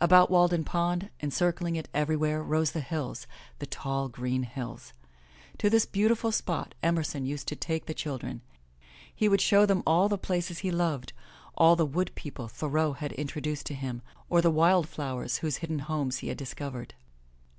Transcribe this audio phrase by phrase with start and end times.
[0.00, 3.26] About Walden Pond, encircling it everywhere, rose the hills,
[3.58, 4.94] the tall, green hills.
[5.58, 8.40] To this beautiful spot Emerson used to take the children.
[9.14, 11.12] He would show them all the places he loved,
[11.54, 14.00] all the wood people Thoreau had introduced to him,
[14.30, 16.94] or the wildflowers whose hidden homes he had discovered.